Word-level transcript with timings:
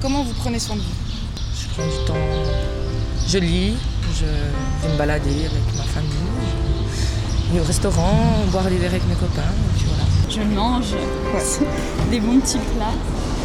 Comment 0.00 0.22
vous 0.22 0.32
prenez 0.34 0.60
soin 0.60 0.76
de 0.76 0.80
vous? 0.80 0.86
Je 1.60 1.66
prends 1.74 1.82
du 1.82 2.06
temps, 2.06 2.14
je 3.26 3.38
lis, 3.38 3.74
je 4.14 4.26
vais 4.26 4.92
me 4.92 4.96
balader 4.96 5.28
avec 5.28 5.76
ma 5.76 5.82
famille, 5.82 6.12
je 7.48 7.54
vais 7.54 7.60
au 7.60 7.64
restaurant, 7.64 8.14
boire 8.52 8.66
des 8.66 8.76
verres 8.76 8.92
avec 8.92 9.08
mes 9.08 9.16
copains, 9.16 9.42
et 9.42 9.76
puis 9.76 9.86
voilà. 9.88 10.04
Je 10.30 10.54
mange 10.54 10.94
des 12.12 12.20
bons 12.20 12.38
petits 12.38 12.58
plats. 12.76 12.94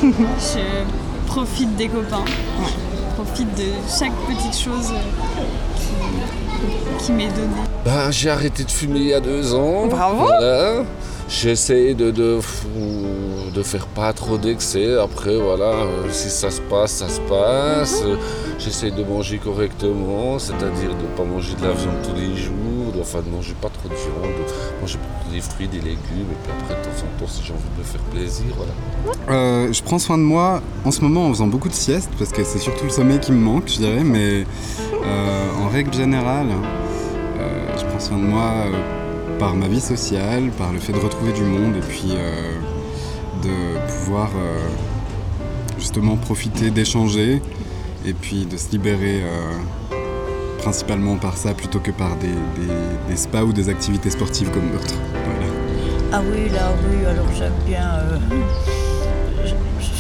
je 0.04 1.26
profite 1.26 1.76
des 1.76 1.88
copains. 1.88 2.26
Je 2.28 3.24
profite 3.24 3.56
de 3.56 3.72
chaque 3.90 4.14
petite 4.28 4.56
chose 4.56 4.94
qui, 5.76 7.04
qui 7.04 7.12
m'est 7.14 7.30
donnée. 7.30 7.64
Bah, 7.84 8.12
j'ai 8.12 8.30
arrêté 8.30 8.64
de 8.64 8.70
fumer 8.70 9.00
il 9.00 9.08
y 9.08 9.14
a 9.16 9.20
deux 9.22 9.56
ans. 9.56 9.88
Bravo. 9.88 10.18
Voilà. 10.28 10.84
J'essaie 11.30 11.94
de, 11.94 12.12
de, 12.12 12.40
de 13.54 13.64
faire 13.64 13.88
pas 13.88 14.14
trop 14.14 14.38
d'excès. 14.38 14.98
Après, 14.98 15.36
voilà, 15.38 15.66
euh, 15.66 16.08
si 16.12 16.30
ça 16.30 16.52
se 16.52 16.62
passe, 16.62 16.92
ça 16.92 17.10
se 17.10 17.20
passe. 17.22 18.02
Euh, 18.06 18.16
J'essaie 18.60 18.92
de 18.92 19.04
manger 19.04 19.40
correctement, 19.40 20.40
c'est-à-dire 20.40 20.96
de 20.96 21.02
ne 21.04 21.18
pas 21.18 21.24
manger 21.26 21.54
de 21.60 21.66
la 21.66 21.74
viande 21.74 21.96
tous 22.02 22.16
les 22.16 22.34
jours, 22.38 22.94
enfin 23.02 23.20
de 23.20 23.30
manger 23.30 23.54
pas 23.62 23.68
trop 23.68 23.90
de 23.90 23.94
viande, 23.94 24.32
de 24.38 24.82
manger 24.82 25.00
des 25.34 25.42
fruits, 25.42 25.68
des 25.68 25.80
légumes, 25.80 25.98
et 26.32 26.38
puis 26.44 26.52
après, 26.62 26.76
de 26.76 26.86
temps 26.86 27.04
en 27.04 27.20
temps, 27.20 27.30
si 27.30 27.42
j'ai 27.44 27.52
envie 27.52 27.64
de 27.76 27.80
me 27.80 27.84
faire 27.84 28.00
plaisir, 28.14 28.46
voilà. 28.56 29.36
Euh, 29.38 29.74
je 29.74 29.84
prends 29.84 30.00
soin 30.00 30.18
de 30.18 30.24
moi 30.24 30.62
en 30.86 30.92
ce 30.92 31.02
moment 31.02 31.26
en 31.28 31.30
faisant 31.34 31.48
beaucoup 31.48 31.68
de 31.68 31.74
siestes 31.74 32.12
parce 32.18 32.32
que 32.32 32.44
c'est 32.46 32.60
surtout 32.60 32.86
le 32.86 32.92
sommeil 32.92 33.20
qui 33.20 33.34
me 33.34 33.40
manque, 33.40 33.68
je 33.68 33.78
dirais, 33.80 34.04
mais 34.04 34.46
euh, 35.04 35.50
en 35.62 35.68
règle 35.68 35.94
générale, 35.94 36.48
euh, 37.40 37.78
je 37.78 37.84
prends 37.86 38.00
soin 38.00 38.18
de 38.18 38.24
moi 38.24 38.66
par 39.40 39.56
ma 39.56 39.68
vie 39.68 39.82
sociale, 39.82 40.50
par 40.58 40.72
le 40.72 40.80
fait 40.80 40.94
de 40.94 41.00
retrouver 41.00 41.34
du 41.34 41.44
monde 41.44 41.76
et 41.76 41.82
puis 41.82 42.12
euh, 42.12 42.52
de 43.44 43.88
pouvoir 43.88 44.32
euh, 44.36 44.60
justement 45.78 46.16
profiter 46.16 46.72
d'échanger 46.72 47.42
et 48.06 48.14
puis 48.14 48.46
de 48.46 48.58
se 48.58 48.72
libérer 48.72 49.22
euh, 49.24 49.98
principalement 50.60 51.18
par 51.18 51.38
ça 51.38 51.54
plutôt 51.54 51.80
que 51.80 51.92
par 51.92 52.16
des, 52.18 53.16
spas 53.16 53.44
ou 53.44 53.54
des 53.54 53.70
activités 53.70 54.10
sportives 54.10 54.50
comme 54.52 54.70
d'autres. 54.72 54.96
Ah 56.12 56.22
oui, 56.32 56.50
la 56.54 56.70
rue, 56.70 57.06
alors 57.06 57.32
j'aime 57.38 57.54
bien. 57.66 57.82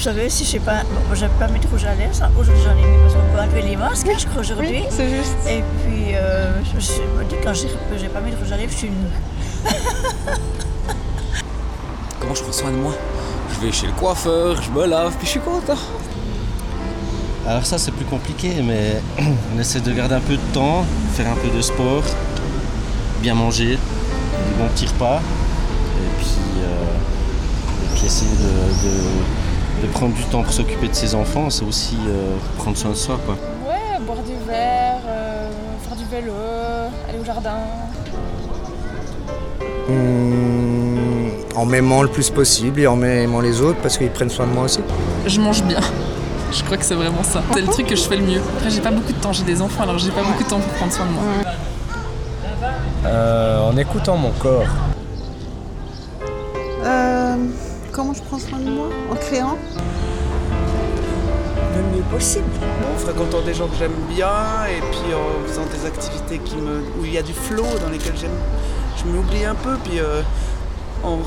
Je- 0.03 0.09
savez, 0.09 0.29
si 0.29 0.43
je 0.45 0.49
sais 0.51 0.59
pas. 0.59 0.81
Bon, 0.83 1.15
j'aime 1.15 1.31
pas 1.39 1.47
mettre 1.47 1.69
rouge 1.69 1.85
à 1.85 1.95
lèvres, 1.95 2.13
ça. 2.13 2.29
Aujourd'hui 2.39 2.61
j'en 2.63 2.71
ai 2.71 2.85
mis 2.87 2.97
parce 3.03 3.13
qu'on 3.13 3.21
peut 3.35 3.39
enlever 3.41 3.61
les 3.69 3.75
masques, 3.77 4.07
je 4.17 4.25
crois, 4.27 4.41
aujourd'hui. 4.41 4.83
c'est 4.89 5.09
juste. 5.09 5.35
Et 5.49 5.63
puis, 5.83 6.13
euh, 6.15 6.51
je, 6.65 6.79
je 6.79 7.01
me 7.19 7.23
dis, 7.29 7.35
quand 7.43 7.53
j'ai 7.53 7.69
j'ai 7.97 8.07
pas 8.09 8.19
mis 8.21 8.31
de 8.31 8.35
rouge 8.37 8.51
à 8.51 8.57
lèvres, 8.57 8.71
je 8.71 8.77
suis 8.77 8.89
nue. 8.89 8.95
Comment 12.19 12.35
je 12.35 12.43
prends 12.43 12.51
soin 12.51 12.71
de 12.71 12.75
moi? 12.77 12.93
Je 13.53 13.65
vais 13.65 13.71
chez 13.71 13.87
le 13.87 13.93
coiffeur, 13.93 14.61
je 14.61 14.69
me 14.71 14.85
lave, 14.85 15.13
puis 15.17 15.25
je 15.25 15.31
suis 15.31 15.39
content. 15.39 15.77
Alors 17.45 17.65
ça 17.65 17.77
c'est 17.77 17.91
plus 17.91 18.05
compliqué, 18.05 18.61
mais 18.63 19.01
on 19.55 19.59
essaie 19.59 19.81
de 19.81 19.91
garder 19.91 20.15
un 20.15 20.21
peu 20.21 20.35
de 20.35 20.53
temps, 20.53 20.85
faire 21.13 21.27
un 21.29 21.35
peu 21.35 21.49
de 21.55 21.61
sport, 21.61 22.03
bien 23.21 23.33
manger, 23.35 23.71
des 23.77 24.53
bons 24.57 24.69
petits 24.69 24.87
repas, 24.87 25.17
et 25.19 26.17
puis, 26.17 26.27
euh, 26.61 27.83
et 27.83 27.95
puis 27.97 28.05
essayer 28.05 28.31
de, 28.31 28.87
de- 28.87 29.23
de 29.83 29.87
prendre 29.89 30.13
du 30.13 30.23
temps 30.23 30.43
pour 30.43 30.53
s'occuper 30.53 30.87
de 30.87 30.93
ses 30.93 31.13
enfants, 31.13 31.49
c'est 31.49 31.65
aussi 31.65 31.97
euh, 32.07 32.35
prendre 32.57 32.77
soin 32.77 32.91
de 32.91 32.95
soi. 32.95 33.19
Quoi. 33.25 33.35
Ouais, 33.67 33.99
boire 34.05 34.19
du 34.19 34.33
verre, 34.47 35.01
euh, 35.05 35.49
faire 35.85 35.97
du 35.97 36.05
vélo, 36.05 36.33
aller 37.09 37.19
au 37.19 37.25
jardin. 37.25 37.57
Hum, 39.89 41.31
en 41.55 41.65
m'aimant 41.65 42.01
le 42.01 42.07
plus 42.07 42.29
possible 42.29 42.79
et 42.79 42.87
en 42.87 42.95
m'aimant 42.95 43.41
les 43.41 43.59
autres 43.59 43.79
parce 43.81 43.97
qu'ils 43.97 44.09
prennent 44.09 44.29
soin 44.29 44.47
de 44.47 44.53
moi 44.53 44.63
aussi. 44.63 44.79
Je 45.27 45.39
mange 45.41 45.63
bien. 45.63 45.81
Je 46.51 46.63
crois 46.63 46.77
que 46.77 46.85
c'est 46.85 46.95
vraiment 46.95 47.23
ça. 47.23 47.43
C'est 47.51 47.61
le 47.61 47.67
truc 47.67 47.87
que 47.87 47.95
je 47.95 48.03
fais 48.03 48.15
le 48.15 48.23
mieux. 48.23 48.41
Après, 48.57 48.69
j'ai 48.69 48.79
pas 48.79 48.91
beaucoup 48.91 49.11
de 49.11 49.17
temps, 49.17 49.33
j'ai 49.33 49.43
des 49.43 49.59
enfants, 49.59 49.83
alors 49.83 49.97
j'ai 49.97 50.11
pas 50.11 50.21
beaucoup 50.21 50.43
de 50.43 50.47
temps 50.47 50.59
pour 50.59 50.71
prendre 50.73 50.93
soin 50.93 51.07
de 51.07 51.11
moi. 51.11 51.23
Euh, 53.07 53.59
en 53.59 53.75
écoutant 53.75 54.17
mon 54.17 54.29
corps. 54.29 54.67
Euh, 56.85 57.35
comment 57.93 58.13
je 58.13 58.21
prends 58.23 58.39
soin 58.39 58.59
de 58.59 58.69
moi 58.69 58.87
En 59.11 59.15
créant 59.15 59.57
Le 61.75 61.95
mieux 61.95 62.03
possible. 62.11 62.45
En 62.93 62.97
fréquentant 62.97 63.41
des 63.41 63.53
gens 63.53 63.67
que 63.67 63.75
j'aime 63.77 63.93
bien 64.09 64.65
et 64.69 64.81
puis 64.91 65.13
en 65.13 65.47
faisant 65.47 65.65
des 65.71 65.85
activités 65.87 66.39
qui 66.39 66.55
me, 66.57 66.79
où 66.99 67.05
il 67.05 67.13
y 67.13 67.17
a 67.17 67.21
du 67.21 67.33
flow 67.33 67.65
dans 67.83 67.89
lesquelles 67.91 68.17
j'aime, 68.19 68.31
je 68.97 69.05
m'oublie 69.05 69.45
un 69.45 69.55
peu 69.55 69.75
puis 69.83 69.99
euh, 69.99 70.21
en, 71.03 71.17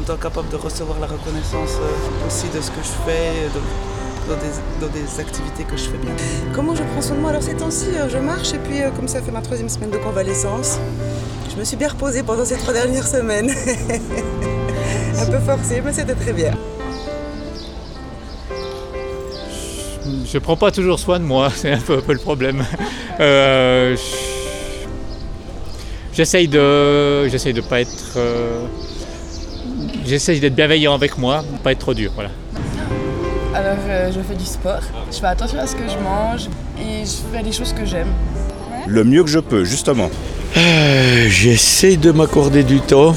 étant 0.00 0.16
capable 0.16 0.48
de 0.50 0.56
recevoir 0.56 0.98
la 1.00 1.06
reconnaissance 1.06 1.74
euh, 1.80 2.26
aussi 2.26 2.46
de 2.48 2.60
ce 2.60 2.70
que 2.70 2.82
je 2.82 3.10
fais 3.10 3.48
de- 3.54 3.60
dans, 4.28 4.34
des, 4.36 4.86
dans 4.86 4.92
des 4.92 5.20
activités 5.20 5.62
que 5.64 5.76
je 5.76 5.84
fais 5.84 5.98
bien. 5.98 6.10
Comment 6.52 6.74
je 6.74 6.82
prends 6.82 7.00
soin 7.02 7.14
de 7.16 7.20
moi? 7.20 7.30
Alors 7.30 7.42
ces 7.42 7.54
temps-ci, 7.54 7.86
euh, 7.94 8.08
je 8.08 8.18
marche 8.18 8.52
et 8.54 8.58
puis 8.58 8.78
comme 8.96 9.08
ça 9.08 9.20
fait 9.22 9.30
ma 9.32 9.40
troisième 9.42 9.68
semaine 9.68 9.90
de 9.90 9.98
convalescence, 9.98 10.78
je 11.50 11.56
me 11.56 11.64
suis 11.64 11.76
bien 11.76 11.88
reposée 11.88 12.22
pendant 12.22 12.44
ces 12.44 12.56
trois 12.56 12.72
dernières 12.72 13.06
semaines. 13.06 13.50
un 15.20 15.26
peu 15.26 15.38
forcée, 15.38 15.82
mais 15.84 15.92
c'était 15.92 16.14
très 16.14 16.32
bien. 16.32 16.52
Je 20.32 20.38
prends 20.38 20.56
pas 20.56 20.70
toujours 20.70 20.98
soin 20.98 21.18
de 21.18 21.24
moi, 21.24 21.50
c'est 21.54 21.72
un 21.72 21.78
peu, 21.78 21.98
un 21.98 22.00
peu 22.00 22.12
le 22.12 22.18
problème. 22.18 22.64
Euh, 23.20 23.96
je- 23.96 24.86
j'essaye 26.12 26.48
de, 26.48 27.28
j'essaye 27.28 27.52
de 27.52 27.60
pas 27.60 27.80
être, 27.80 28.14
euh, 28.16 28.64
j'essaye 30.06 30.38
d'être 30.40 30.54
bienveillant 30.54 30.94
avec 30.94 31.18
moi, 31.18 31.42
pas 31.62 31.72
être 31.72 31.78
trop 31.80 31.94
dur, 31.94 32.12
voilà. 32.14 32.30
Alors, 33.54 33.78
euh, 33.88 34.12
je 34.14 34.20
fais 34.20 34.34
du 34.34 34.44
sport, 34.44 34.80
je 35.10 35.16
fais 35.18 35.26
attention 35.26 35.58
à 35.58 35.66
ce 35.66 35.74
que 35.74 35.88
je 35.88 35.96
mange 35.98 36.46
et 36.78 37.04
je 37.04 37.36
fais 37.36 37.42
des 37.42 37.52
choses 37.52 37.72
que 37.72 37.86
j'aime. 37.86 38.08
Le 38.86 39.02
mieux 39.02 39.24
que 39.24 39.30
je 39.30 39.38
peux, 39.40 39.64
justement. 39.64 40.10
Euh, 40.56 41.26
J'essaie 41.28 41.96
de 41.96 42.12
m'accorder 42.12 42.62
du 42.62 42.80
temps, 42.80 43.14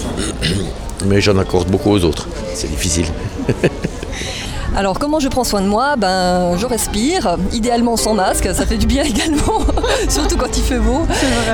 mais 1.06 1.22
j'en 1.22 1.38
accorde 1.38 1.70
beaucoup 1.70 1.92
aux 1.92 2.04
autres. 2.04 2.28
C'est 2.54 2.70
difficile. 2.70 3.06
Alors 4.76 5.00
comment 5.00 5.20
je 5.20 5.28
prends 5.28 5.44
soin 5.44 5.62
de 5.62 5.68
moi? 5.68 5.96
Ben 5.98 6.56
je 6.58 6.66
respire, 6.66 7.38
idéalement 7.52 7.98
sans 7.98 8.14
masque, 8.14 8.48
ça 8.54 8.66
fait 8.66 8.78
du 8.78 8.86
bien 8.86 9.04
également, 9.14 9.62
surtout 10.09 10.38
quand 10.38 10.56
il 10.56 10.64
fait 10.64 10.78
beau. 10.78 11.06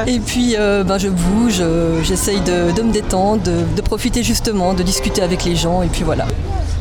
Et 0.06 0.20
puis 0.20 0.56
euh, 0.60 0.84
ben, 0.84 0.98
je 0.98 1.08
bouge, 1.08 1.64
j'essaye 2.04 2.42
de, 2.42 2.72
de 2.72 2.82
me 2.82 2.92
détendre, 2.92 3.42
de, 3.44 3.54
de 3.76 3.82
profiter 3.82 4.22
justement, 4.22 4.74
de 4.74 4.84
discuter 4.84 5.22
avec 5.22 5.46
les 5.46 5.56
gens 5.56 5.82
et 5.82 5.88
puis 5.88 6.04
voilà. 6.04 6.26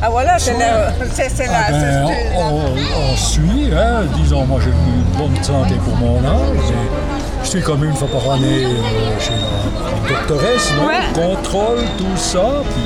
Ah 0.01 0.09
voilà, 0.09 0.37
c'est 0.37 0.57
là. 0.59 0.91
Ah 0.91 1.71
ben, 1.71 2.05
on, 2.37 2.39
on- 2.41 3.11
on 3.13 3.15
suit, 3.15 3.69
hein, 3.73 4.01
disons, 4.21 4.45
moi 4.45 4.59
j'ai 4.61 4.69
une 4.71 5.17
bonne 5.17 5.41
santé 5.43 5.75
pour 5.85 5.95
mon 5.95 6.17
âge. 6.17 6.69
et 6.69 7.04
Je 7.45 7.49
suis 7.51 7.61
comme 7.61 7.83
une 7.85 7.93
fois 7.93 8.07
par 8.07 8.33
année 8.33 8.65
euh, 8.65 9.19
chez 9.19 9.31
la, 9.31 10.09
doctoresse, 10.09 10.71
donc, 10.75 10.87
Ouais. 10.89 11.13
contrôle 11.13 11.77
tout 11.97 12.17
ça. 12.17 12.63
Puis, 12.71 12.83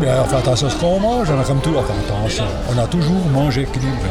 mais 0.00 0.08
on 0.22 0.24
fait 0.24 0.36
attention 0.36 0.66
à 0.66 0.70
ce 0.70 0.76
qu'on 0.76 1.00
mange, 1.00 1.28
on 1.30 1.40
a 1.40 1.42
comme 1.42 1.60
tout, 1.60 1.74
enfin 1.76 1.94
attention, 2.06 2.44
on 2.72 2.78
a 2.78 2.86
toujours 2.86 3.24
mangé 3.32 3.62
équilibré. 3.62 4.08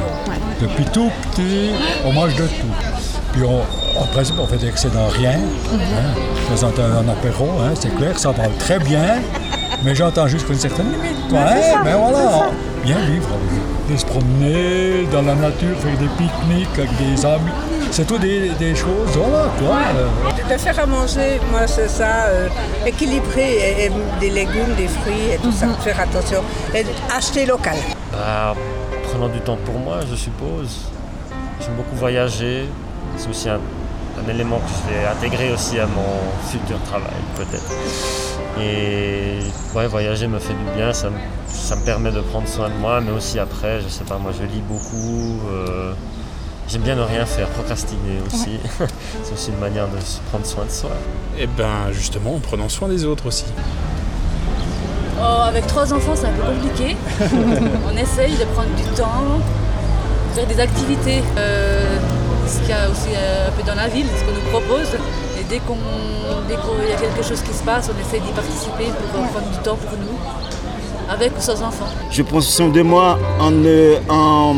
Depuis 0.59 0.83
tout 0.85 1.09
petit, 1.31 1.69
on 2.05 2.11
mange 2.11 2.35
de 2.35 2.43
tout. 2.47 2.73
Puis 3.31 3.43
on, 3.43 3.61
en 4.01 4.05
principe, 4.07 4.35
on 4.39 4.47
fait 4.47 4.57
d'excédent 4.57 5.07
rien. 5.09 5.35
Hein, 5.71 6.19
présente 6.47 6.79
un, 6.79 7.05
un 7.07 7.09
apéro, 7.11 7.47
hein, 7.61 7.71
c'est 7.79 7.95
clair, 7.95 8.17
ça 8.17 8.31
va 8.31 8.47
très 8.59 8.79
bien. 8.79 9.19
Mais 9.83 9.93
j'entends 9.93 10.27
jusqu'à 10.27 10.53
une 10.53 10.59
certaine 10.59 10.87
limite. 10.91 11.31
Ouais, 11.31 11.39
mais 11.53 11.61
c'est 11.61 11.91
voilà, 11.93 12.49
bien 12.83 12.97
vivre, 13.11 13.29
de 13.89 13.95
se 13.95 14.05
promener 14.05 15.07
dans 15.11 15.21
la 15.21 15.35
nature, 15.35 15.77
faire 15.79 15.97
des 15.97 16.09
pique-niques 16.17 16.77
avec 16.79 16.89
des 16.97 17.23
amis. 17.25 17.51
C'est 17.91 18.05
tout 18.05 18.17
des, 18.19 18.49
des 18.49 18.75
choses, 18.75 19.09
voilà 19.15 19.49
quoi. 19.57 19.77
euh. 19.95 20.53
De 20.53 20.57
faire 20.59 20.79
à 20.79 20.85
manger, 20.85 21.39
moi 21.51 21.65
c'est 21.65 21.87
ça, 21.87 22.25
euh, 22.27 22.47
équilibré, 22.85 23.53
et, 23.57 23.85
et 23.85 23.91
des 24.19 24.29
légumes, 24.29 24.75
des 24.77 24.87
fruits 24.87 25.31
et 25.33 25.37
tout 25.37 25.51
ça, 25.51 25.67
faire 25.83 25.99
attention. 25.99 26.41
Et 26.75 26.85
acheter 27.15 27.45
local. 27.45 27.75
Bah, 28.11 28.53
prenant 29.03 29.29
du 29.29 29.39
temps 29.39 29.57
pour 29.65 29.75
moi, 29.79 29.99
je 30.09 30.15
suppose. 30.15 30.81
J'aime 31.61 31.75
beaucoup 31.75 31.95
voyager. 31.95 32.65
C'est 33.17 33.29
aussi 33.29 33.49
un, 33.49 33.55
un 34.23 34.29
élément 34.29 34.57
que 34.59 34.69
je 34.69 34.93
vais 34.93 35.07
intégrer 35.07 35.51
aussi 35.51 35.79
à 35.79 35.87
mon 35.87 36.47
futur 36.51 36.77
travail, 36.83 37.19
peut-être. 37.35 37.71
Et 38.61 39.39
ouais, 39.75 39.87
voyager 39.87 40.27
me 40.27 40.39
fait 40.39 40.53
du 40.53 40.75
bien, 40.75 40.93
ça 40.93 41.09
me, 41.09 41.17
ça 41.49 41.75
me 41.75 41.83
permet 41.83 42.11
de 42.11 42.21
prendre 42.21 42.47
soin 42.47 42.69
de 42.69 42.75
moi, 42.75 43.01
mais 43.01 43.11
aussi 43.11 43.39
après, 43.39 43.81
je 43.81 43.87
sais 43.87 44.03
pas, 44.03 44.17
moi 44.17 44.31
je 44.37 44.43
lis 44.45 44.61
beaucoup. 44.67 45.39
euh, 45.51 45.93
J'aime 46.67 46.81
bien 46.81 46.95
ne 46.95 47.01
rien 47.01 47.25
faire, 47.25 47.47
procrastiner 47.49 48.19
aussi. 48.25 48.59
C'est 49.23 49.33
aussi 49.33 49.49
une 49.51 49.59
manière 49.59 49.87
de 49.87 49.99
se 49.99 50.19
prendre 50.29 50.45
soin 50.45 50.65
de 50.65 50.71
soi. 50.71 50.91
Et 51.39 51.47
ben 51.47 51.91
justement 51.91 52.35
en 52.35 52.39
prenant 52.39 52.69
soin 52.69 52.87
des 52.87 53.05
autres 53.05 53.27
aussi. 53.27 53.45
Oh, 55.19 55.41
avec 55.47 55.65
trois 55.67 55.91
enfants, 55.93 56.13
c'est 56.15 56.27
un 56.27 56.31
peu 56.31 56.43
compliqué. 56.43 56.95
on 57.91 57.97
essaye 57.97 58.33
de 58.33 58.45
prendre 58.53 58.69
du 58.75 58.83
temps, 58.95 59.39
faire 60.35 60.45
des 60.45 60.59
activités. 60.59 61.23
Euh, 61.37 61.97
ce 62.47 62.59
qu'il 62.59 62.69
y 62.69 62.73
a 62.73 62.89
aussi 62.89 63.09
euh, 63.15 63.47
un 63.47 63.51
peu 63.51 63.63
dans 63.63 63.75
la 63.75 63.87
ville, 63.87 64.05
ce 64.15 64.23
qu'on 64.23 64.33
nous 64.33 64.49
propose. 64.51 64.93
Et 65.39 65.43
dès 65.49 65.59
qu'on 65.59 65.75
qu'il 66.47 66.89
y 66.89 66.93
a 66.93 66.95
quelque 66.95 67.23
chose 67.23 67.41
qui 67.41 67.53
se 67.53 67.63
passe, 67.63 67.89
on 67.93 67.99
essaye 67.99 68.21
d'y 68.21 68.31
participer 68.31 68.85
pour 68.85 69.21
prendre 69.27 69.49
du 69.51 69.57
temps 69.59 69.75
pour 69.75 69.97
nous, 69.97 70.17
avec 71.09 71.37
ou 71.37 71.41
sans 71.41 71.61
enfants. 71.61 71.87
Je 72.11 72.23
prends 72.23 72.41
soin 72.41 72.69
de 72.69 72.81
moi 72.81 73.19
en, 73.39 73.51
euh, 73.65 73.99
en, 74.09 74.55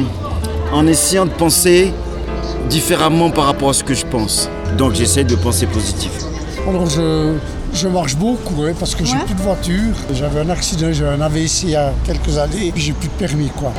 en 0.72 0.88
essayant 0.88 1.26
de 1.26 1.32
penser 1.32 1.94
différemment 2.70 3.30
par 3.30 3.46
rapport 3.46 3.70
à 3.70 3.74
ce 3.74 3.84
que 3.84 3.94
je 3.94 4.06
pense. 4.06 4.50
Donc 4.78 4.94
j'essaie 4.94 5.24
de 5.24 5.36
penser 5.36 5.66
positif. 5.66 6.12
Alors 6.68 6.88
je, 6.88 7.34
je 7.74 7.88
marche 7.88 8.16
beaucoup 8.16 8.64
hein, 8.64 8.74
parce 8.80 8.94
que 8.96 9.04
j'ai 9.06 9.18
plus 9.26 9.34
de 9.34 9.42
voiture. 9.42 9.94
J'avais 10.14 10.42
un 10.42 10.50
accident, 10.50 10.88
j'avais 10.92 11.16
un 11.16 11.22
AVC 11.22 11.64
il 11.64 11.70
y 11.72 11.76
a 11.76 11.92
quelques 12.06 12.38
années 12.38 12.68
et 12.68 12.72
puis 12.72 12.82
j'ai 12.82 12.94
plus 12.94 13.08
de 13.08 13.14
permis 13.14 13.50
quoi. 13.50 13.72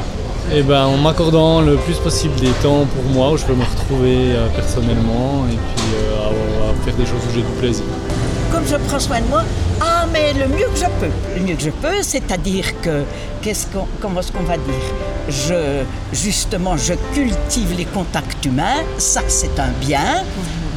Eh 0.53 0.63
ben, 0.63 0.87
en 0.87 0.97
m'accordant 0.97 1.61
le 1.61 1.77
plus 1.77 1.95
possible 1.99 2.35
des 2.41 2.51
temps 2.63 2.85
pour 2.85 3.05
moi, 3.15 3.31
où 3.31 3.37
je 3.37 3.45
peux 3.45 3.55
me 3.55 3.63
retrouver 3.63 4.33
euh, 4.35 4.49
personnellement 4.57 5.45
et 5.49 5.55
puis 5.55 5.85
euh, 5.95 6.25
à, 6.25 6.71
à 6.71 6.85
faire 6.85 6.95
des 6.95 7.05
choses 7.05 7.21
où 7.29 7.33
j'ai 7.35 7.43
du 7.43 7.53
plaisir. 7.61 7.85
Comme 8.51 8.65
je 8.67 8.75
prends 8.89 8.99
soin 8.99 9.21
de 9.21 9.27
moi, 9.27 9.45
mais 10.33 10.41
le 10.41 10.49
mieux 10.49 10.67
que 10.67 10.77
je 10.77 10.87
peux. 11.01 11.11
Le 11.37 11.43
mieux 11.43 11.55
que 11.55 11.63
je 11.63 11.71
peux, 11.71 12.03
c'est-à-dire 12.03 12.81
que, 12.81 13.05
qu'est-ce 13.43 13.67
comment 14.01 14.21
est-ce 14.21 14.33
qu'on 14.33 14.43
va 14.43 14.57
dire? 14.57 14.75
Je, 15.29 15.85
justement, 16.13 16.77
je 16.77 16.95
cultive 17.15 17.75
les 17.77 17.85
contacts 17.85 18.45
humains, 18.45 18.83
ça 18.99 19.23
c'est 19.29 19.59
un 19.59 19.71
bien. 19.81 20.25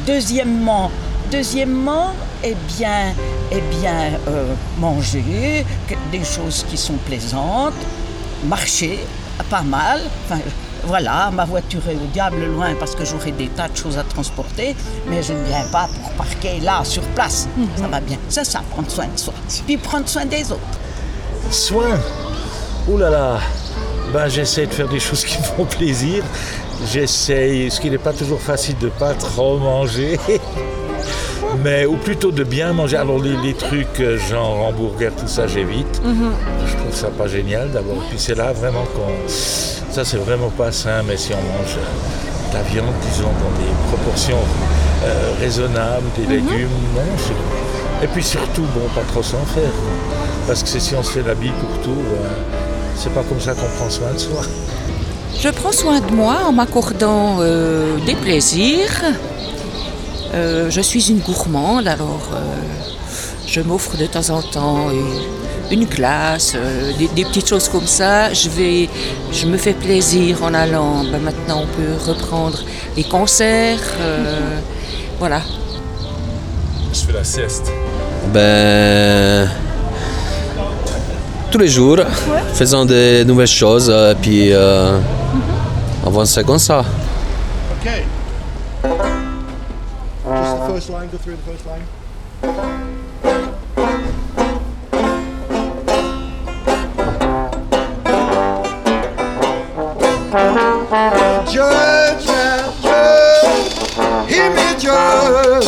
Deuxièmement, 0.06 0.90
deuxièmement, 1.30 2.12
eh 2.42 2.54
bien, 2.76 3.14
eh 3.50 3.60
bien, 3.78 4.18
euh, 4.28 4.54
manger, 4.78 5.64
des 6.12 6.24
choses 6.24 6.64
qui 6.68 6.76
sont 6.76 6.98
plaisantes, 7.06 7.74
marcher, 8.46 8.98
pas 9.50 9.62
mal. 9.62 10.00
Voilà, 10.86 11.30
ma 11.32 11.44
voiture 11.44 11.80
est 11.88 11.94
au 11.94 12.06
diable 12.12 12.44
loin 12.44 12.74
parce 12.78 12.94
que 12.94 13.04
j'aurai 13.04 13.32
des 13.32 13.48
tas 13.48 13.68
de 13.68 13.76
choses 13.76 13.98
à 13.98 14.04
transporter, 14.04 14.76
mais 15.08 15.22
je 15.22 15.32
ne 15.32 15.44
viens 15.44 15.64
pas 15.72 15.88
pour 16.00 16.10
parquer 16.12 16.60
là, 16.60 16.84
sur 16.84 17.02
place. 17.14 17.48
Ça 17.76 17.88
va 17.88 18.00
bien. 18.00 18.18
C'est 18.28 18.44
ça, 18.44 18.62
prendre 18.70 18.90
soin 18.90 19.06
de 19.06 19.18
soi. 19.18 19.34
Puis 19.66 19.76
prendre 19.76 20.08
soin 20.08 20.26
des 20.26 20.50
autres. 20.52 20.60
Soin? 21.50 21.98
Ouh 22.88 22.98
là 22.98 23.10
là 23.10 23.40
ben, 24.12 24.28
J'essaie 24.28 24.66
de 24.66 24.74
faire 24.74 24.88
des 24.88 25.00
choses 25.00 25.24
qui 25.24 25.38
me 25.38 25.44
font 25.44 25.64
plaisir. 25.64 26.22
J'essaye, 26.92 27.70
ce 27.70 27.80
qui 27.80 27.90
n'est 27.90 27.98
pas 27.98 28.12
toujours 28.12 28.40
facile 28.40 28.76
de 28.78 28.88
pas 28.88 29.14
trop 29.14 29.58
manger. 29.58 30.18
Mais, 31.62 31.86
ou 31.86 31.96
plutôt 31.96 32.30
de 32.30 32.44
bien 32.44 32.72
manger. 32.72 32.96
Alors 32.96 33.18
les, 33.22 33.36
les 33.42 33.54
trucs 33.54 34.00
euh, 34.00 34.18
genre 34.18 34.66
hamburger, 34.68 35.12
tout 35.18 35.26
ça, 35.28 35.46
j'évite. 35.46 36.00
Je 36.66 36.76
trouve 36.76 36.94
ça 36.94 37.08
pas 37.08 37.26
génial 37.26 37.70
d'abord. 37.70 38.02
Puis 38.08 38.18
c'est 38.18 38.34
là 38.34 38.52
vraiment 38.52 38.84
qu'on... 38.94 39.28
Ça 39.28 40.04
c'est 40.04 40.16
vraiment 40.18 40.50
pas 40.50 40.72
sain, 40.72 41.02
mais 41.06 41.16
si 41.16 41.32
on 41.32 41.36
mange 41.36 41.76
euh, 41.78 42.50
de 42.50 42.56
la 42.56 42.62
viande, 42.62 42.94
disons, 43.10 43.24
dans 43.24 43.58
des 43.62 43.72
proportions 43.88 44.38
euh, 45.04 45.32
raisonnables, 45.40 46.06
des 46.16 46.26
légumes, 46.26 46.68
non, 46.94 47.02
c'est- 47.18 48.04
Et 48.04 48.08
puis 48.08 48.22
surtout, 48.22 48.62
bon, 48.74 48.86
pas 48.94 49.02
trop 49.08 49.22
s'en 49.22 49.44
faire. 49.54 49.70
Parce 50.46 50.62
que 50.62 50.68
c'est 50.68 50.80
si 50.80 50.94
on 50.94 51.02
se 51.02 51.12
fait 51.12 51.22
la 51.26 51.34
bille 51.34 51.52
pour 51.60 51.78
tout, 51.82 51.90
euh, 52.12 52.28
c'est 52.96 53.12
pas 53.14 53.22
comme 53.22 53.40
ça 53.40 53.52
qu'on 53.54 53.68
prend 53.78 53.88
soin 53.88 54.12
de 54.12 54.18
soi. 54.18 54.42
Je 55.40 55.48
prends 55.48 55.72
soin 55.72 56.00
de 56.00 56.12
moi 56.12 56.36
en 56.46 56.52
m'accordant 56.52 57.36
euh, 57.40 57.96
des 58.06 58.14
plaisirs. 58.14 59.02
Euh, 60.34 60.68
je 60.68 60.80
suis 60.80 61.10
une 61.10 61.20
gourmande, 61.20 61.86
alors 61.86 62.28
euh, 62.32 62.38
je 63.46 63.60
m'offre 63.60 63.96
de 63.96 64.06
temps 64.06 64.30
en 64.30 64.42
temps 64.42 64.90
une, 64.90 65.78
une 65.80 65.84
glace, 65.86 66.54
euh, 66.56 66.92
des, 66.98 67.08
des 67.08 67.24
petites 67.24 67.48
choses 67.48 67.68
comme 67.68 67.86
ça. 67.86 68.32
Je, 68.32 68.48
vais, 68.48 68.88
je 69.32 69.46
me 69.46 69.56
fais 69.56 69.74
plaisir 69.74 70.42
en 70.42 70.52
allant. 70.54 71.04
Ben, 71.10 71.20
maintenant, 71.22 71.62
on 71.62 71.66
peut 71.66 71.94
reprendre 72.10 72.58
les 72.96 73.04
concerts. 73.04 73.78
euh, 74.00 74.58
voilà. 75.20 75.40
Je 76.92 77.00
fais 77.00 77.12
la 77.12 77.24
sieste. 77.24 77.70
Ben. 78.32 79.48
Tous 81.52 81.58
les 81.58 81.68
jours, 81.68 81.98
faisant 82.54 82.84
des 82.84 83.24
nouvelles 83.24 83.46
choses, 83.46 83.88
euh, 83.88 84.12
puis 84.20 84.52
euh, 84.52 84.98
avancer 86.04 86.42
comme 86.42 86.58
ça. 86.58 86.84
First 90.74 90.90
line, 90.90 91.08
go 91.08 91.16
through 91.18 91.36
the 91.36 91.42
first 91.42 91.64
line. 91.66 91.86
Judge, 101.48 102.26
judge, 102.26 102.74
hear 104.28 104.50
me 104.50 104.74
judge 104.80 105.64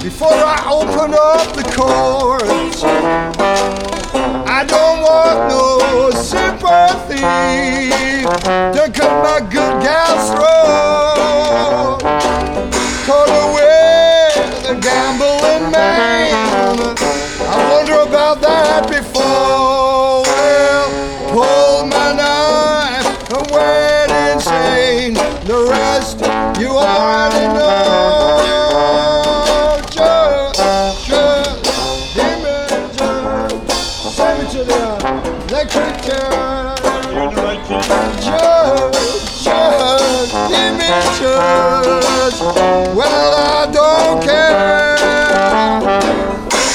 before 0.00 0.28
I 0.30 0.68
open 0.70 1.14
up 1.14 1.52
the 1.56 1.64
courts. 1.76 2.21
Man. 15.42 16.32
I 17.40 17.72
wonder 17.72 18.00
about 18.00 18.40
that 18.42 18.88
before. 18.88 19.21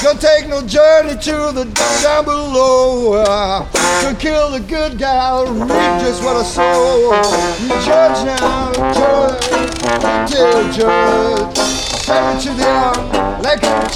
Don't 0.08 0.22
take 0.22 0.48
no 0.48 0.66
journey 0.66 1.16
to 1.20 1.52
the 1.52 1.66
down 2.02 2.24
below. 2.24 3.12
Uh, 3.16 3.70
to 4.00 4.16
kill 4.18 4.52
the 4.52 4.62
good 4.62 4.98
guy, 4.98 5.44
reap 5.44 6.00
just 6.00 6.24
what 6.24 6.38
I. 6.38 6.44
You 7.60 7.68
judge 7.84 8.24
now, 8.26 8.72
judge, 8.94 9.50
dear 10.32 10.64
judge, 10.72 11.58
send 11.58 12.38
me 12.38 12.42
to 12.42 12.52
the 12.54 12.72
electric 13.40 13.92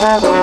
Judge 0.00 0.39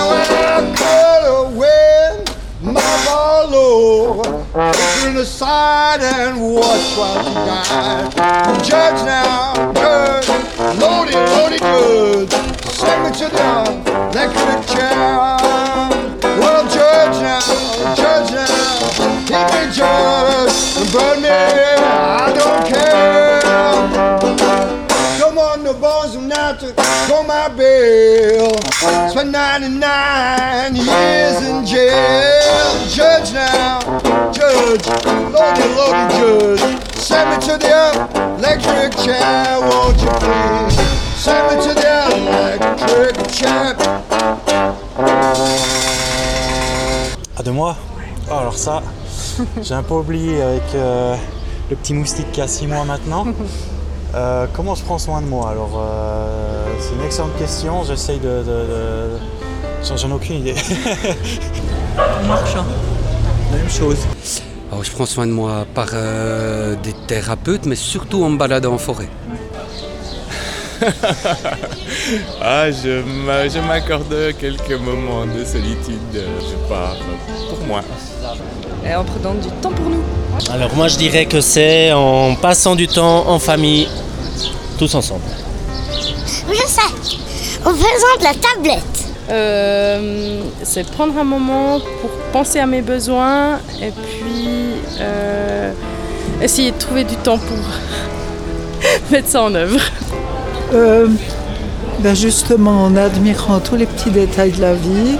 When 0.10 0.30
I 0.46 0.62
could 0.78 1.26
win 1.58 2.74
my 2.74 2.90
follow. 3.06 4.22
Turn 5.02 5.18
aside 5.18 6.02
and 6.02 6.54
watch 6.54 6.88
while 6.98 7.24
she 7.24 7.34
died. 7.34 8.64
Judge 8.64 9.02
now, 9.06 9.74
judge, 9.74 10.28
loaded, 10.80 11.16
loaded 11.34 11.62
good. 11.62 12.32
Send 12.72 13.04
me 13.06 13.10
to 13.18 13.28
the 13.28 13.50
electric 14.12 14.68
chair. 14.68 15.49
Are 25.90 26.22
not 26.22 26.60
to 26.60 26.74
go 27.08 27.24
my 27.24 27.50
bail. 27.50 28.56
Spent 29.10 29.32
99 29.32 30.76
years 30.76 31.38
in 31.48 31.66
jail. 31.66 32.88
Judge 32.88 33.34
now, 33.34 33.80
judge, 34.32 34.86
loaded, 35.34 35.72
loaded 35.76 36.10
judge. 36.18 36.86
Send 36.96 37.30
me 37.30 37.38
to 37.48 37.58
the 37.58 38.38
electric 38.38 38.96
chair, 39.04 39.60
won't 39.62 40.00
you 40.02 40.10
please? 40.20 40.78
Send 41.18 41.58
me 41.58 41.64
to 41.66 41.74
the 41.74 41.96
electric 42.18 43.32
chair. 43.32 43.76
Ah, 47.38 47.44
de 47.44 47.52
moi? 47.52 47.76
Oh, 48.30 48.36
alors 48.36 48.58
ça, 48.58 48.84
j'ai 49.62 49.74
un 49.74 49.84
peu 49.84 49.96
oublié 49.96 50.42
avec 50.42 50.76
euh, 50.76 51.16
le 51.70 51.76
petit 51.76 51.94
moustique 51.94 52.32
qui 52.32 52.42
a 52.42 52.48
6 52.48 52.68
mois 52.68 52.86
maintenant. 52.86 53.26
Euh, 54.16 54.48
comment 54.54 54.74
je 54.76 54.84
prends 54.84 54.98
soin 54.98 55.22
de 55.22 55.28
moi 55.28 55.52
Alors, 55.52 55.72
euh, 55.78 56.66
c'est 56.80 56.96
une 56.96 57.04
excellente 57.06 57.38
question. 57.38 57.84
J'essaye 57.84 58.20
de. 58.20 58.28
de, 58.28 58.44
de... 58.44 59.10
J'en 59.84 59.98
j'en 59.98 60.10
ai 60.10 60.14
aucune 60.14 60.36
idée. 60.38 60.56
En 61.98 62.28
marchant. 62.28 62.66
La 63.52 63.58
même 63.58 63.70
chose. 63.70 63.98
Alors, 64.72 64.84
je 64.86 64.92
prends 64.92 65.06
soin 65.06 65.28
de 65.28 65.32
moi 65.34 65.66
par 65.74 65.90
euh, 65.94 66.76
des 66.82 66.94
thérapeutes, 67.08 67.66
mais 67.66 67.76
surtout 67.76 68.24
en 68.24 68.30
me 68.30 68.38
baladant 68.38 68.74
en 68.74 68.78
forêt. 68.78 69.10
ah, 72.42 72.72
je 72.72 73.02
m'a- 73.04 73.48
je 73.48 73.60
m'accorde 73.60 74.16
quelques 74.40 74.80
moments 74.80 75.26
de 75.26 75.44
solitude, 75.44 76.14
je 76.14 76.56
pars 76.70 76.96
pour 77.50 77.60
moi. 77.68 77.82
Et 78.88 78.96
en 78.96 79.04
prenant 79.04 79.34
du 79.36 79.50
temps 79.62 79.72
pour 79.72 79.90
nous. 79.90 80.04
Alors 80.54 80.74
moi 80.76 80.88
je 80.88 80.98
dirais 80.98 81.26
que 81.26 81.42
c'est 81.42 81.92
en 81.92 82.36
passant 82.36 82.76
du 82.76 82.88
temps 82.88 83.28
en 83.28 83.40
famille, 83.40 83.88
tous 84.78 84.94
ensemble. 84.96 85.22
Je 86.50 86.68
sais. 86.68 86.82
En 87.66 87.72
faisant 87.74 88.18
de 88.20 88.24
la 88.24 88.34
tablette. 88.34 88.84
Euh, 89.32 90.42
c'est 90.64 90.90
prendre 90.90 91.16
un 91.20 91.24
moment 91.24 91.80
pour 92.02 92.10
penser 92.32 92.58
à 92.58 92.66
mes 92.66 92.82
besoins 92.82 93.60
et 93.80 93.92
puis 93.92 94.48
euh, 95.00 95.72
essayer 96.42 96.72
de 96.72 96.78
trouver 96.80 97.04
du 97.04 97.16
temps 97.18 97.38
pour 97.38 97.58
mettre 99.12 99.28
ça 99.28 99.44
en 99.44 99.54
œuvre. 99.54 99.80
Euh, 100.74 101.08
ben 102.00 102.16
justement, 102.16 102.86
en 102.86 102.96
admirant 102.96 103.60
tous 103.60 103.76
les 103.76 103.86
petits 103.86 104.12
détails 104.12 104.52
de 104.52 104.62
la 104.62 104.74
vie, 104.74 105.18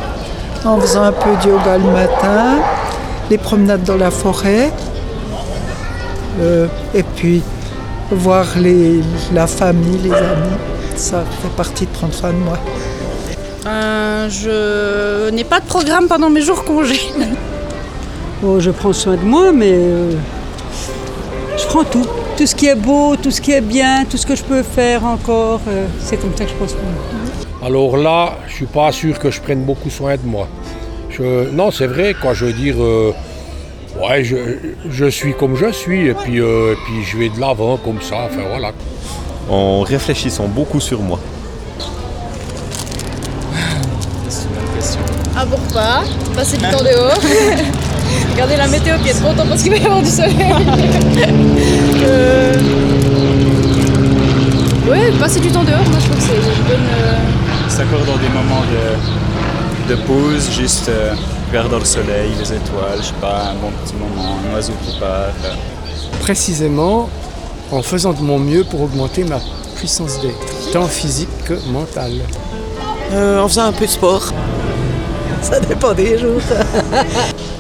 en 0.64 0.80
faisant 0.80 1.04
un 1.04 1.12
peu 1.12 1.30
de 1.44 1.50
yoga 1.50 1.78
le 1.78 1.92
matin, 1.92 2.60
les 3.30 3.38
promenades 3.38 3.84
dans 3.84 3.98
la 3.98 4.12
forêt, 4.12 4.72
euh, 6.40 6.68
et 6.94 7.04
puis 7.04 7.42
voir 8.12 8.46
les, 8.58 9.02
la 9.34 9.48
famille, 9.48 10.00
les 10.04 10.14
amis, 10.14 10.58
ça 10.96 11.24
fait 11.42 11.56
partie 11.56 11.86
de 11.86 11.92
prendre 11.92 12.14
soin 12.14 12.32
de 12.32 12.38
moi. 12.38 12.58
Euh, 13.68 14.30
je 14.30 15.30
n'ai 15.32 15.44
pas 15.44 15.60
de 15.60 15.66
programme 15.66 16.08
pendant 16.08 16.30
mes 16.30 16.42
jours 16.42 16.64
congés. 16.64 17.12
Oh, 18.42 18.58
je 18.60 18.72
prends 18.72 18.94
soin 18.94 19.18
de 19.18 19.26
moi, 19.26 19.52
mais 19.52 19.74
euh, 19.74 20.14
prends 21.70 21.84
tout. 21.84 22.06
Tout 22.38 22.48
ce 22.48 22.56
qui 22.56 22.66
est 22.68 22.76
beau, 22.76 23.16
tout 23.16 23.32
ce 23.32 23.42
qui 23.42 23.52
est 23.52 23.62
bien, 23.62 24.06
tout 24.10 24.18
ce 24.18 24.26
que 24.26 24.36
je 24.36 24.44
peux 24.44 24.64
faire 24.64 25.06
encore, 25.06 25.62
euh, 25.68 25.86
c'est 26.02 26.18
comme 26.18 26.36
ça 26.36 26.46
que 26.46 26.52
je 26.52 26.56
moi. 26.56 26.68
Alors 27.68 27.98
là, 27.98 28.38
je 28.48 28.54
suis 28.56 28.66
pas 28.66 28.92
sûr 28.92 29.20
que 29.20 29.30
je 29.30 29.40
prenne 29.42 29.64
beaucoup 29.64 29.90
soin 29.90 30.16
de 30.16 30.26
moi. 30.26 30.48
Je- 31.10 31.50
non, 31.52 31.70
c'est 31.72 31.88
vrai, 31.88 32.16
quoi. 32.20 32.34
Je 32.34 32.46
veux 32.46 32.54
dire, 32.54 32.76
euh, 32.80 33.14
ouais, 34.02 34.24
je, 34.24 34.36
je 34.90 35.06
suis 35.20 35.34
comme 35.34 35.56
je 35.56 35.72
suis, 35.72 36.08
et 36.08 36.14
puis, 36.14 36.40
euh, 36.40 36.74
et 36.74 36.78
puis 36.86 37.04
je 37.04 37.18
vais 37.18 37.30
de 37.30 37.40
l'avant 37.40 37.78
comme 37.78 38.02
ça. 38.02 38.18
Enfin 38.28 38.44
voilà. 38.50 38.72
En 39.50 39.82
réfléchissant 39.82 40.48
beaucoup 40.48 40.80
sur 40.80 41.02
moi. 41.02 41.20
C'est 44.30 44.44
une 44.48 44.56
bonne 44.56 44.76
question. 44.76 45.02
Bon 45.50 45.58
repas, 45.68 46.04
passer 46.36 46.58
du 46.58 46.64
temps 46.64 46.84
dehors, 46.84 47.18
regarder 48.32 48.58
la 48.58 48.68
météo 48.68 48.96
puis 49.02 49.10
être 49.12 49.22
content 49.22 49.46
parce 49.48 49.62
qu'il 49.64 49.72
va 49.72 49.78
y 49.78 49.86
avoir 49.86 50.02
du 50.02 50.10
soleil. 50.10 50.36
Euh, 52.04 52.54
Ouais, 54.90 55.12
passer 55.20 55.40
du 55.40 55.50
temps 55.52 55.64
dehors, 55.64 55.78
moi 55.90 56.00
je 56.00 56.06
trouve 56.06 56.18
que 56.18 56.24
c'est 56.24 56.34
une 56.34 56.64
bonne. 56.68 56.88
euh, 56.92 57.70
S'accordant 57.70 58.18
des 58.18 58.30
moments 58.30 58.64
de, 59.88 59.94
de 59.94 59.96
pause, 60.02 60.50
juste 60.52 60.90
euh, 60.90 61.14
regardant 61.50 61.78
le 61.78 61.86
soleil, 61.86 62.32
les 62.40 62.54
étoiles, 62.54 62.98
je 63.00 63.04
sais 63.08 63.14
pas, 63.22 63.52
un 63.52 63.56
bon 63.62 63.70
petit 63.84 63.94
moment, 63.94 64.38
un 64.52 64.56
oiseau 64.56 64.74
qui 64.84 64.98
part. 65.00 65.10
euh. 65.46 65.54
Précisément 66.22 67.10
en 67.72 67.84
faisant 67.84 68.14
de 68.14 68.22
mon 68.22 68.40
mieux 68.40 68.64
pour 68.64 68.82
augmenter 68.82 69.24
ma 69.26 69.38
puissance 69.76 70.20
d'être, 70.22 70.72
tant 70.74 70.88
physique 70.88 71.30
que 71.46 71.54
mentale. 71.72 72.14
Euh, 73.12 73.40
en 73.42 73.48
faisant 73.48 73.66
un 73.66 73.72
peu 73.74 73.86
de 73.86 73.92
sport. 73.92 74.24
Ça 75.44 75.60
dépend 75.60 75.94
des 75.94 76.18
jours. 76.18 76.42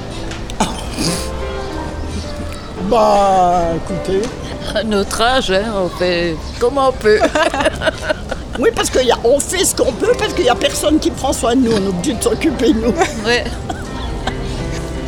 Bah, 2.89 3.65
écoutez. 3.75 4.21
À 4.73 4.83
notre 4.83 5.21
âge, 5.21 5.51
hein, 5.51 5.65
on 5.75 5.89
fait 5.89 6.35
comme 6.59 6.77
on 6.77 6.91
peut. 6.91 7.19
Oui, 8.61 8.71
parce 8.75 8.89
qu'on 8.89 9.39
fait 9.39 9.63
ce 9.63 9.73
qu'on 9.73 9.93
peut, 9.93 10.11
parce 10.19 10.33
qu'il 10.33 10.43
n'y 10.43 10.49
a 10.49 10.55
personne 10.55 10.99
qui 10.99 11.11
prend 11.11 11.31
soin 11.31 11.55
de 11.55 11.61
nous. 11.61 11.71
On 11.71 11.81
est 11.81 11.87
obligé 11.87 12.13
de 12.13 12.21
s'occuper 12.21 12.73
de 12.73 12.79
nous. 12.81 12.93
Ouais. 13.25 13.45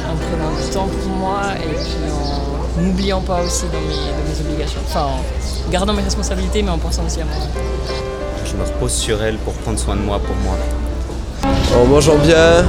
En 0.10 0.16
prenant 0.16 0.56
du 0.58 0.70
temps 0.72 0.88
pour 0.88 1.12
moi 1.18 1.42
et 1.58 1.68
puis 1.68 2.80
en 2.80 2.82
n'oubliant 2.82 3.20
pas 3.20 3.42
aussi 3.42 3.66
dans 3.66 3.82
mes, 3.82 3.94
dans 3.94 4.24
mes 4.30 4.40
obligations. 4.50 4.80
Enfin, 4.88 5.02
en 5.68 5.70
gardant 5.70 5.92
mes 5.92 6.04
responsabilités, 6.04 6.64
mais 6.64 6.72
en 6.72 6.78
pensant 6.78 7.06
aussi 7.06 7.20
à 7.20 7.26
moi. 7.26 7.36
Je 8.46 8.54
me 8.56 8.64
repose 8.64 8.94
sur 8.94 9.22
elle 9.22 9.36
pour 9.40 9.54
prendre 9.54 9.78
soin 9.80 9.98
de 9.98 10.02
moi 10.02 10.20
pour 10.20 10.36
moi. 10.38 10.56
En 11.80 11.86
mangeant 11.86 12.18
bien 12.18 12.64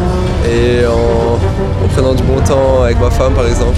et 0.47 0.87
en, 0.87 1.85
en 1.85 1.89
prenant 1.89 2.15
du 2.15 2.23
bon 2.23 2.41
temps 2.41 2.83
avec 2.83 2.99
ma 3.01 3.11
femme 3.11 3.35
par 3.35 3.47
exemple. 3.47 3.77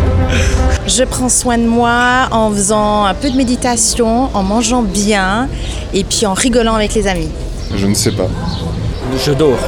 Je 0.86 1.04
prends 1.04 1.28
soin 1.28 1.58
de 1.58 1.66
moi 1.66 2.28
en 2.30 2.50
faisant 2.50 3.04
un 3.04 3.14
peu 3.14 3.30
de 3.30 3.36
méditation, 3.36 4.28
en 4.34 4.42
mangeant 4.42 4.82
bien 4.82 5.48
et 5.94 6.04
puis 6.04 6.26
en 6.26 6.34
rigolant 6.34 6.74
avec 6.74 6.94
les 6.94 7.06
amis. 7.06 7.28
Je 7.74 7.86
ne 7.86 7.94
sais 7.94 8.12
pas. 8.12 8.26
Je 9.24 9.32
dors. 9.32 9.58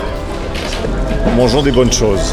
En 1.27 1.31
mangeant 1.37 1.63
des 1.63 1.71
bonnes 1.73 1.93
choses. 1.93 2.33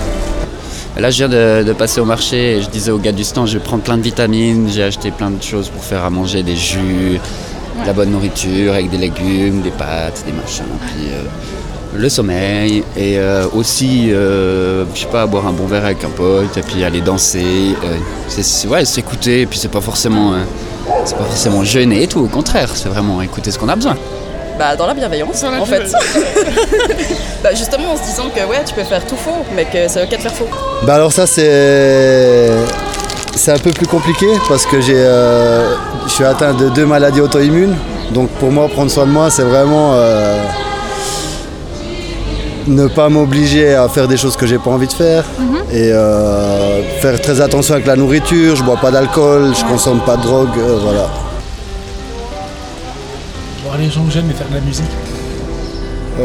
Là, 0.97 1.11
je 1.11 1.17
viens 1.17 1.29
de, 1.29 1.63
de 1.63 1.73
passer 1.73 2.01
au 2.01 2.05
marché 2.05 2.57
et 2.57 2.61
je 2.61 2.69
disais 2.69 2.91
au 2.91 2.97
gars 2.97 3.11
du 3.11 3.23
stand, 3.23 3.47
je 3.47 3.57
vais 3.57 3.63
prendre 3.63 3.83
plein 3.83 3.95
de 3.95 4.01
vitamines, 4.01 4.67
j'ai 4.69 4.83
acheté 4.83 5.11
plein 5.11 5.29
de 5.29 5.41
choses 5.41 5.69
pour 5.69 5.83
faire 5.83 6.03
à 6.03 6.09
manger, 6.09 6.43
des 6.43 6.57
jus, 6.57 7.21
la 7.85 7.93
bonne 7.93 8.11
nourriture 8.11 8.73
avec 8.73 8.89
des 8.89 8.97
légumes, 8.97 9.61
des 9.61 9.71
pâtes, 9.71 10.23
des 10.25 10.31
machins. 10.33 10.63
Puis 10.87 11.07
euh, 11.11 11.23
le 11.95 12.07
sommeil 12.09 12.83
et 12.95 13.17
euh, 13.17 13.45
aussi, 13.53 14.09
euh, 14.11 14.85
je 14.93 14.99
sais 15.01 15.05
pas, 15.07 15.25
boire 15.25 15.47
un 15.47 15.51
bon 15.53 15.65
verre 15.65 15.85
avec 15.85 16.03
un 16.03 16.09
pote 16.09 16.55
et 16.57 16.61
puis 16.61 16.83
aller 16.83 17.01
danser. 17.01 17.75
euh, 17.83 17.97
c'est- 18.27 18.67
ouais, 18.67 18.85
s'écouter 18.85 19.41
et 19.41 19.45
puis 19.45 19.57
c'est 19.57 19.71
pas 19.71 19.81
forcément, 19.81 20.33
euh, 20.33 20.37
c'est 21.05 21.17
pas 21.17 21.23
forcément 21.23 21.63
jeûner 21.63 22.03
et 22.03 22.07
tout. 22.07 22.19
Au 22.19 22.27
contraire, 22.27 22.69
c'est 22.75 22.89
vraiment 22.89 23.21
écouter 23.21 23.49
ce 23.51 23.57
qu'on 23.59 23.69
a 23.69 23.75
besoin. 23.75 23.95
Bah, 24.59 24.75
dans 24.75 24.87
la 24.87 24.93
bienveillance, 24.93 25.41
en 25.43 25.65
fait. 25.65 25.83
bah, 27.43 27.53
justement, 27.55 27.93
en 27.93 27.95
se 27.97 28.03
disant 28.03 28.25
que 28.35 28.41
ouais, 28.41 28.61
tu 28.65 28.73
peux 28.73 28.83
faire 28.83 29.05
tout 29.07 29.15
faux, 29.15 29.45
mais 29.55 29.63
que 29.63 29.87
c'est 29.87 30.03
ok 30.03 30.09
de 30.11 30.17
faire 30.17 30.33
faux. 30.33 30.47
Bah 30.85 30.95
alors 30.95 31.13
ça 31.13 31.25
c'est 31.25 32.49
c'est 33.35 33.51
un 33.51 33.57
peu 33.57 33.71
plus 33.71 33.87
compliqué 33.87 34.27
parce 34.47 34.65
que 34.65 34.81
j'ai 34.81 34.95
euh, 34.97 35.75
je 36.05 36.11
suis 36.11 36.23
atteint 36.23 36.53
de 36.53 36.69
deux 36.69 36.85
maladies 36.85 37.21
auto-immunes. 37.21 37.75
Donc 38.13 38.29
pour 38.39 38.51
moi 38.51 38.67
prendre 38.67 38.89
soin 38.91 39.05
de 39.05 39.11
moi 39.11 39.29
c'est 39.29 39.43
vraiment 39.43 39.91
euh, 39.93 40.43
ne 42.67 42.87
pas 42.87 43.09
m'obliger 43.09 43.73
à 43.75 43.87
faire 43.89 44.07
des 44.07 44.17
choses 44.17 44.35
que 44.35 44.45
j'ai 44.45 44.57
pas 44.57 44.71
envie 44.71 44.87
de 44.87 44.93
faire 44.93 45.23
et 45.71 45.91
euh, 45.91 46.83
faire 47.01 47.19
très 47.21 47.41
attention 47.41 47.73
avec 47.73 47.85
la 47.85 47.95
nourriture. 47.95 48.55
Je 48.55 48.63
bois 48.63 48.77
pas 48.77 48.91
d'alcool, 48.91 49.53
je 49.55 49.63
consomme 49.65 50.01
pas 50.01 50.17
de 50.17 50.23
drogue, 50.23 50.49
euh, 50.57 50.79
voilà. 50.81 51.09
Voir 53.63 53.77
les 53.77 53.89
gens 53.89 54.03
que 54.05 54.11
j'aime 54.11 54.29
et 54.29 54.33
faire 54.33 54.47
de 54.49 54.55
la 54.55 54.61
musique. 54.61 54.85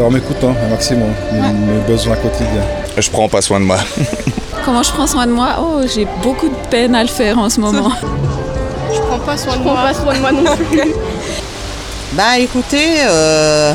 En 0.04 0.10
m'écoutant 0.10 0.54
un 0.66 0.70
maximum, 0.70 1.10
mes, 1.32 1.40
mes 1.40 1.80
besoins 1.86 2.16
quotidiens. 2.16 2.64
Je 2.98 3.10
prends 3.10 3.28
pas 3.28 3.40
soin 3.42 3.60
de 3.60 3.64
moi. 3.64 3.78
Comment 4.64 4.82
je 4.82 4.92
prends 4.92 5.06
soin 5.06 5.26
de 5.26 5.32
moi 5.32 5.56
Oh, 5.60 5.82
j'ai 5.86 6.06
beaucoup 6.22 6.48
de 6.48 6.54
peine 6.70 6.94
à 6.94 7.02
le 7.02 7.08
faire 7.08 7.38
en 7.38 7.50
ce 7.50 7.60
moment. 7.60 7.90
Je 8.94 9.00
prends 9.00 9.18
pas 9.18 9.36
soin 9.36 9.56
de 9.56 9.62
prends 9.62 9.72
moi. 9.74 9.82
pas 9.82 9.94
soin 9.94 10.14
de 10.14 10.20
moi 10.20 10.32
non 10.32 10.56
plus. 10.56 10.94
Bah 12.12 12.38
écoutez, 12.38 12.98
euh, 13.08 13.74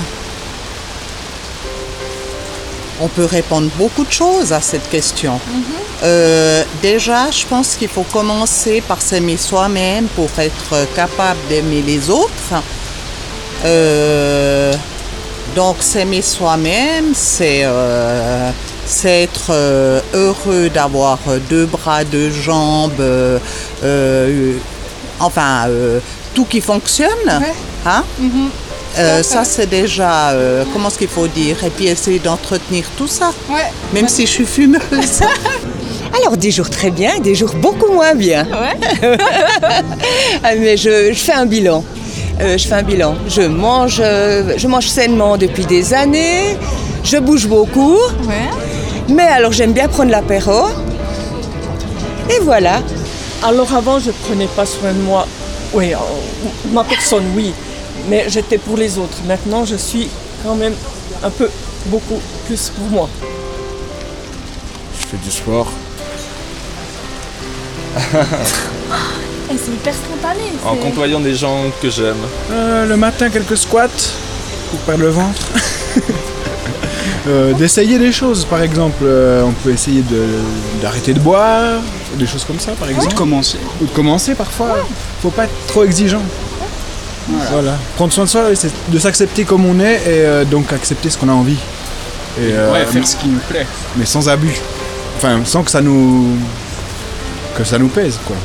on 3.02 3.10
peut 3.10 3.26
répondre 3.26 3.70
beaucoup 3.78 4.06
de 4.06 4.12
choses 4.12 4.54
à 4.54 4.62
cette 4.62 4.90
question. 4.90 5.42
Euh, 6.04 6.64
déjà, 6.82 7.30
je 7.32 7.46
pense 7.46 7.76
qu'il 7.76 7.90
faut 7.90 8.04
commencer 8.04 8.80
par 8.80 9.02
s'aimer 9.02 9.36
soi-même 9.36 10.06
pour 10.16 10.30
être 10.38 10.88
capable 10.96 11.40
d'aimer 11.50 11.82
les 11.82 12.10
autres. 12.10 12.64
Euh, 13.66 14.74
donc 15.54 15.76
s'aimer 15.82 16.22
soi-même, 16.22 17.14
c'est 17.14 17.66
c'est 18.90 19.24
être 19.24 19.52
euh, 19.52 20.02
heureux 20.14 20.70
d'avoir 20.70 21.20
euh, 21.28 21.38
deux 21.50 21.66
bras, 21.66 22.04
deux 22.04 22.32
jambes, 22.32 23.00
euh, 23.00 23.38
enfin 25.20 25.68
tout 26.34 26.46
qui 26.46 26.60
fonctionne. 26.62 27.30
Hein 27.86 28.04
Euh, 28.98 29.22
ça 29.22 29.44
c'est 29.46 29.68
déjà, 29.70 30.32
euh, 30.32 30.64
comment 30.74 30.90
est-ce 30.90 30.98
qu'il 30.98 31.08
faut 31.08 31.28
dire, 31.28 31.64
et 31.64 31.70
puis 31.70 31.86
essayer 31.88 32.18
d'entretenir 32.18 32.86
tout 32.98 33.08
ça, 33.08 33.32
même 33.94 34.08
si 34.10 34.26
je 34.26 34.32
suis 34.32 34.46
fumeuse. 34.46 34.82
Alors 36.18 36.36
des 36.36 36.50
jours 36.50 36.70
très 36.72 36.90
bien 36.90 37.20
des 37.20 37.36
jours 37.36 37.54
beaucoup 37.56 37.92
moins 37.94 38.16
bien. 38.16 38.48
Ah, 40.44 40.56
mais 40.58 40.76
je, 40.78 41.14
je 41.14 41.20
fais 41.20 41.34
un 41.34 41.46
bilan. 41.46 41.84
Euh, 42.42 42.58
je 42.58 42.68
fais 42.68 42.76
un 42.76 42.84
bilan. 42.84 43.16
Je 43.28 43.42
mange, 43.44 44.02
je 44.58 44.68
mange 44.68 44.88
sainement 44.88 45.38
depuis 45.38 45.66
des 45.66 45.94
années. 45.94 46.58
Je 47.04 47.18
bouge 47.18 47.48
beaucoup. 47.48 47.98
Mais 49.10 49.24
alors 49.24 49.52
j'aime 49.52 49.74
bien 49.74 49.88
prendre 49.88 50.12
l'apéro. 50.12 50.68
Et 52.30 52.40
voilà. 52.42 52.82
Alors 53.44 53.74
avant, 53.74 54.00
je 54.00 54.12
prenais 54.12 54.48
pas 54.48 54.66
soin 54.66 54.94
de 54.94 55.02
moi. 55.02 55.28
Oui, 55.74 55.94
euh, 55.94 55.98
ma 56.72 56.84
personne, 56.84 57.24
oui. 57.36 57.54
Mais 58.08 58.26
j'étais 58.28 58.58
pour 58.58 58.78
les 58.78 58.98
autres. 58.98 59.18
Maintenant, 59.28 59.66
je 59.66 59.76
suis 59.76 60.10
quand 60.44 60.56
même 60.56 60.74
un 61.24 61.30
peu, 61.30 61.50
beaucoup 61.88 62.20
plus 62.46 62.70
pour 62.70 62.86
moi. 62.86 63.10
Je 65.00 65.06
fais 65.08 65.18
du 65.18 65.32
sport. 65.32 65.68
Et 69.52 69.58
c'est 69.58 69.72
hyper 69.72 69.94
spontané. 69.94 70.44
En 70.66 70.76
côtoyant 70.76 71.20
des 71.20 71.34
gens 71.36 71.64
que 71.82 71.90
j'aime. 71.90 72.22
Euh, 72.52 72.86
le 72.86 72.98
matin, 72.98 73.30
quelques 73.30 73.58
squats 73.58 73.88
pour 74.70 74.80
perdre 74.82 75.04
le 75.04 75.10
ventre. 75.10 75.42
Euh, 77.30 77.54
D'essayer 77.54 78.00
des 78.00 78.12
choses, 78.12 78.46
par 78.46 78.62
exemple, 78.62 79.04
euh, 79.04 79.44
on 79.44 79.52
peut 79.52 79.72
essayer 79.72 80.04
d'arrêter 80.82 81.14
de, 81.14 81.20
boire, 81.20 81.80
des 82.18 82.26
choses 82.26 82.44
comme 82.44 82.60
ça, 82.60 82.72
par 82.72 82.90
exemple. 82.90 83.10
de 83.10 83.14
commencer. 83.14 83.58
Ou 83.82 83.86
de 83.86 83.92
commencer 83.92 84.34
parfois. 84.34 84.78
Faut 85.22 85.30
pas 85.30 85.46
être 85.46 85.68
trop 85.68 85.84
exigeant. 85.84 86.22
Voilà. 87.52 87.78
Prendre 87.96 88.12
soin 88.12 88.24
de 88.24 88.30
soi, 88.30 88.56
c'est 88.56 88.72
de 88.90 88.98
s'accepter 88.98 89.44
comme 89.44 89.66
on 89.66 89.80
est 89.80 89.96
et 89.98 90.26
euh, 90.26 90.46
donc 90.46 90.74
accepter 90.74 91.12
ce 91.12 91.18
qu'on 91.18 91.30
a 91.30 91.34
envie. 91.34 91.58
Et, 92.40 92.52
Ouais, 92.72 92.86
faire 92.86 93.08
ce 93.08 93.16
qui 93.16 93.28
nous 93.28 93.40
plaît. 93.50 93.68
Mais 93.96 94.06
sans 94.06 94.28
abus. 94.28 94.56
Enfin, 95.18 95.42
sans 95.44 95.64
que 95.64 95.70
ça 95.70 95.82
nous 95.82 96.38
que 97.56 97.64
ça 97.64 97.78
nous 97.78 97.90
pèse, 97.90 98.18
quoi. 98.26 98.38